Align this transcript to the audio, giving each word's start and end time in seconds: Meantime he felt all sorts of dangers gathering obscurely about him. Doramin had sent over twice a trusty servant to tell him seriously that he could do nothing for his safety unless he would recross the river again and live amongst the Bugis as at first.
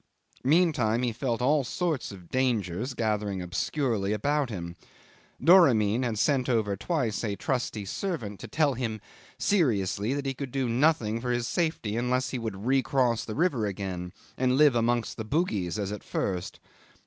Meantime 0.43 1.03
he 1.03 1.11
felt 1.13 1.43
all 1.43 1.63
sorts 1.63 2.11
of 2.11 2.29
dangers 2.31 2.95
gathering 2.95 3.39
obscurely 3.39 4.13
about 4.13 4.49
him. 4.49 4.75
Doramin 5.39 6.01
had 6.01 6.17
sent 6.17 6.49
over 6.49 6.75
twice 6.75 7.23
a 7.23 7.35
trusty 7.35 7.85
servant 7.85 8.39
to 8.39 8.47
tell 8.47 8.73
him 8.73 8.99
seriously 9.37 10.15
that 10.15 10.25
he 10.25 10.33
could 10.33 10.49
do 10.49 10.67
nothing 10.67 11.21
for 11.21 11.29
his 11.29 11.47
safety 11.47 11.95
unless 11.97 12.31
he 12.31 12.39
would 12.39 12.65
recross 12.65 13.23
the 13.23 13.35
river 13.35 13.67
again 13.67 14.11
and 14.39 14.57
live 14.57 14.73
amongst 14.75 15.17
the 15.17 15.23
Bugis 15.23 15.77
as 15.77 15.91
at 15.91 16.03
first. 16.03 16.59